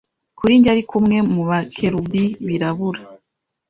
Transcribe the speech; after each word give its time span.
Kuri 0.37 0.51
njye 0.57 0.69
ariko 0.75 0.91
umwe 0.99 1.17
mu 1.33 1.41
bakerubi 1.49 2.23
birabura 2.47 3.01